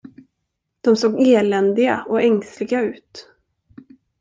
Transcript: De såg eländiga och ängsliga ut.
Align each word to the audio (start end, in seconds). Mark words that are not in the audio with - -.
De 0.81 0.95
såg 0.95 1.21
eländiga 1.21 2.05
och 2.09 2.21
ängsliga 2.21 2.81
ut. 2.81 3.29